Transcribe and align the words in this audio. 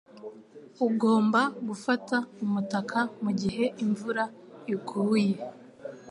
Ugomba 0.87 1.41
gufata 1.67 2.17
umutaka 2.43 2.99
mugihe 3.23 3.65
imvura 3.83 4.23
iguye. 4.73 5.33